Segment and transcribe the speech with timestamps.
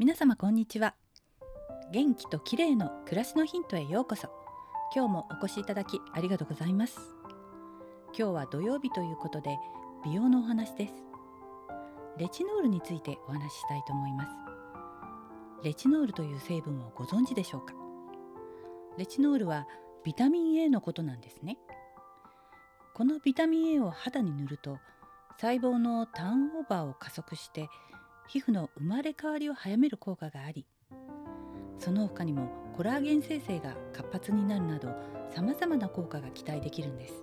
[0.00, 0.94] 皆様こんにちは。
[1.92, 4.30] 元気と綺麗の暮らしのヒントへようこそ。
[4.96, 6.98] 今日もお越しいただきありがとうございます。
[8.18, 9.58] 今日は土曜日ということで
[10.02, 10.94] 美容のお話です。
[12.16, 14.30] レチノールについてお話ししたいと思います。
[15.64, 17.74] レチノールという成分をご存知でしょうか？
[18.96, 19.66] レチノールは
[20.02, 21.58] ビタミン A のことなんですね。
[22.94, 24.78] このビタミン A を肌に塗ると
[25.38, 27.68] 細胞のターンオーバーを加速して
[28.32, 30.64] 皮膚の生まれ変わりを早める効果があり
[31.80, 34.94] その他にもコラーゲン生成が活発になるなど
[35.34, 37.14] さまざまな効果が期待できるんです。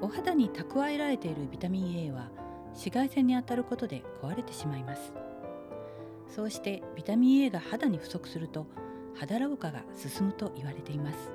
[0.00, 2.30] お肌に蓄えられているビタミン A は
[2.68, 5.12] 紫外線に当たることで壊れてしまいます。
[6.28, 8.68] そうしてビタミン A が肌に不足すると
[9.16, 11.32] 肌老化が進むと言われています。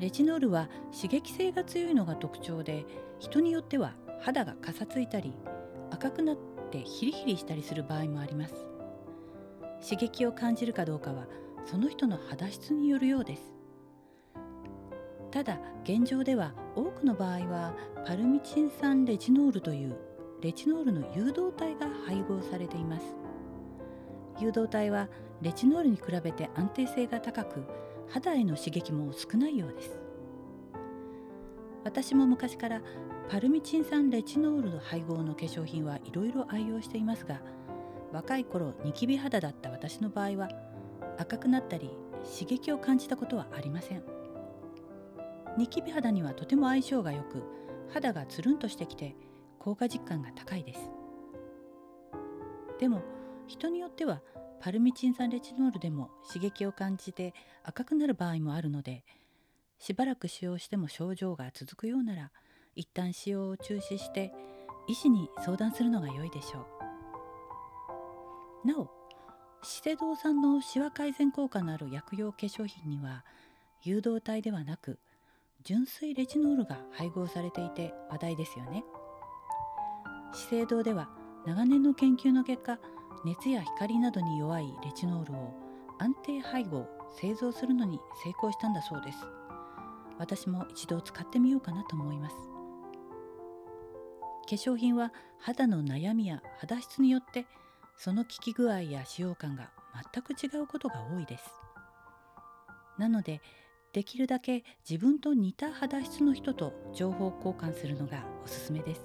[0.00, 2.86] レチノールは刺激性が強いのが特徴で
[3.18, 5.34] 人によっては肌がかさついたり
[5.94, 6.36] 赤くなっ
[6.72, 8.54] てヒリヒリしたりする場合もあります。
[9.80, 11.26] 刺激を感じるかどうかは
[11.64, 13.54] その人の肌質によるようです。
[15.30, 19.96] ただ現状では多くの場合はパルミチン酸レチノールという
[20.40, 23.06] レチノールの誘導体が配合されています。
[24.40, 25.08] 誘導体は
[25.42, 27.62] レチノールに比べて安定性が高く
[28.08, 30.03] 肌への刺激も少ないようです。
[31.84, 32.82] 私も昔から
[33.28, 37.40] パルミチン酸レチノールの配合の化粧品はいろいろ愛用していますが
[38.12, 40.48] 若い頃ニキビ肌だった私の場合は
[41.18, 41.90] 赤くなったり
[42.24, 44.02] 刺激を感じたことはありません。
[45.56, 47.42] ニキビ肌にはとても相性が良く
[47.92, 49.14] 肌がつるんとしてきて
[49.58, 50.90] 効果実感が高いです。
[52.80, 53.02] でも
[53.46, 54.20] 人によっては
[54.60, 59.04] パルミチン酸レチノールでも刺激を感じて赤くなる場合もあるので
[59.78, 62.30] しばらく使用しても症状が続くようなら
[62.74, 64.32] 一旦使用を中止して
[64.86, 66.66] 医師に相談するのが良いでしょ
[68.64, 68.68] う。
[68.68, 68.90] なお
[69.62, 73.24] 資生堂さんのシワ改善効果のある薬用化粧品には
[73.82, 74.98] 誘導体ではなく
[75.62, 78.84] 純粋レチノールが配合されていて話題ですよね。
[80.34, 81.08] 資生堂では
[81.46, 82.78] 長年の研究の結果
[83.24, 85.54] 熱や光などに弱いレチノールを
[85.98, 86.86] 安定配合
[87.18, 89.18] 製造するのに成功したんだそうです。
[90.18, 92.36] 私も一度使ってみようかなと思います。
[94.46, 97.46] 化粧品は肌の悩みや肌質によって
[97.96, 99.70] その効き具合や使用感が
[100.12, 101.44] 全く違うことが多いです。
[102.98, 103.40] なので
[103.92, 109.02] できるだけ自分と似た肌質の人と情報交換するのがおすすめです。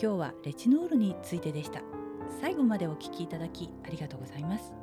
[0.00, 1.80] 今日はレチノールについてでした。
[2.40, 4.74] 最後までお聞きいただきありがとうございます。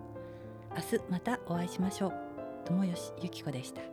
[0.75, 2.32] 明日またお会いしましょう。
[2.69, 3.92] 友吉ゆき子でした。